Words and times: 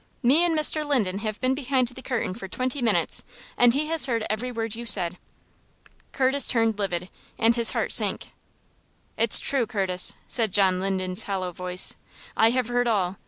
Me 0.23 0.43
and 0.43 0.57
Mr. 0.57 0.83
Linden 0.83 1.19
have 1.19 1.39
been 1.39 1.53
behind 1.53 1.89
the 1.89 2.01
curtain 2.01 2.33
for 2.33 2.47
twenty 2.47 2.81
minutes, 2.81 3.23
and 3.55 3.75
he 3.75 3.85
has 3.85 4.07
heard 4.07 4.25
every 4.31 4.51
word 4.51 4.73
you 4.75 4.83
said." 4.83 5.19
Curtis 6.11 6.47
turned 6.47 6.79
livid, 6.79 7.07
and 7.37 7.55
his 7.55 7.69
heart 7.69 7.91
sank. 7.91 8.31
"It's 9.15 9.39
true, 9.39 9.67
Curtis," 9.67 10.15
said 10.27 10.53
John 10.55 10.79
Linden's 10.79 11.21
hollow 11.21 11.51
voice. 11.51 11.95
"I 12.35 12.49
have 12.49 12.67
heard 12.67 12.87
all. 12.87 13.17